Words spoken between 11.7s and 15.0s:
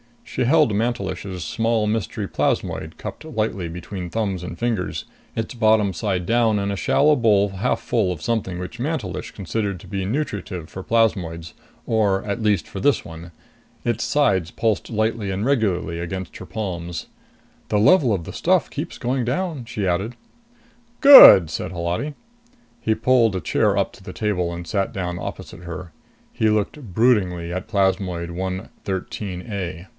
or at least for this one. Its sides pulsed